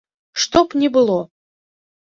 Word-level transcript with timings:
Што 0.45 0.57
б 0.71 0.81
ні 0.85 0.91
было. 0.97 1.21